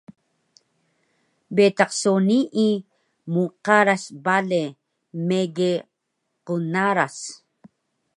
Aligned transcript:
betaq 1.55 1.91
so 2.01 2.13
nii 2.27 2.73
mqaras 3.33 4.03
bale 4.25 4.61
mege 5.27 5.71
qnaras 6.45 7.17